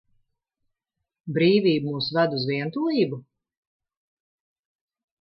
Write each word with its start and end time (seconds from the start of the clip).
Brīvība 1.35 1.87
mūs 1.91 2.09
ved 2.17 2.35
uz 2.39 2.49
vientulību? 2.55 3.23